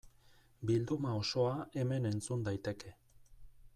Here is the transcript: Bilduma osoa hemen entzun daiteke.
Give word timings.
Bilduma 0.69 1.11
osoa 1.17 1.53
hemen 1.81 2.09
entzun 2.13 2.43
daiteke. 2.49 2.95